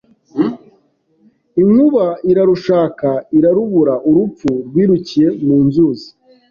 Inkuba 1.61 2.05
irarushaka 2.31 3.09
irarubura 3.37 3.93
Urupfu 4.09 4.49
rwirukiye 4.67 5.27
mu 5.45 5.57
nzuzi 5.65 6.07